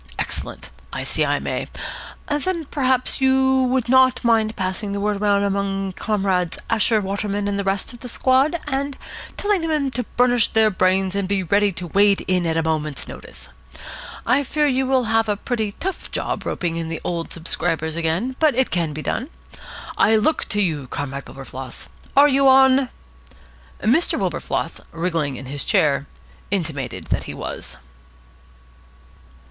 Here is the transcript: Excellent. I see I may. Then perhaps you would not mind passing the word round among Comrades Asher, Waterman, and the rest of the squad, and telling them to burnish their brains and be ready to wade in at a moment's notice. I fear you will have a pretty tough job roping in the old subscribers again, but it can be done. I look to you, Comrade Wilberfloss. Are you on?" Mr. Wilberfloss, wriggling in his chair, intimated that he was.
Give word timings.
Excellent. 0.17 0.71
I 0.91 1.03
see 1.03 1.23
I 1.23 1.37
may. 1.37 1.67
Then 2.27 2.65
perhaps 2.71 3.21
you 3.21 3.61
would 3.65 3.87
not 3.87 4.23
mind 4.23 4.55
passing 4.55 4.93
the 4.93 4.99
word 4.99 5.21
round 5.21 5.45
among 5.45 5.91
Comrades 5.91 6.57
Asher, 6.71 6.99
Waterman, 6.99 7.47
and 7.47 7.59
the 7.59 7.63
rest 7.63 7.93
of 7.93 7.99
the 7.99 8.07
squad, 8.09 8.59
and 8.65 8.97
telling 9.37 9.61
them 9.67 9.91
to 9.91 10.01
burnish 10.17 10.47
their 10.47 10.71
brains 10.71 11.13
and 11.13 11.27
be 11.27 11.43
ready 11.43 11.71
to 11.73 11.85
wade 11.85 12.25
in 12.27 12.47
at 12.47 12.57
a 12.57 12.63
moment's 12.63 13.07
notice. 13.07 13.49
I 14.25 14.41
fear 14.41 14.65
you 14.65 14.87
will 14.87 15.03
have 15.03 15.29
a 15.29 15.37
pretty 15.37 15.73
tough 15.73 16.09
job 16.09 16.47
roping 16.47 16.77
in 16.77 16.89
the 16.89 16.99
old 17.03 17.31
subscribers 17.31 17.95
again, 17.95 18.35
but 18.39 18.55
it 18.55 18.71
can 18.71 18.93
be 18.93 19.03
done. 19.03 19.29
I 19.99 20.15
look 20.15 20.45
to 20.45 20.63
you, 20.63 20.87
Comrade 20.87 21.25
Wilberfloss. 21.27 21.89
Are 22.17 22.27
you 22.27 22.47
on?" 22.47 22.89
Mr. 23.83 24.17
Wilberfloss, 24.17 24.81
wriggling 24.91 25.35
in 25.35 25.45
his 25.45 25.63
chair, 25.63 26.07
intimated 26.49 27.03
that 27.11 27.25
he 27.25 27.35
was. 27.35 27.77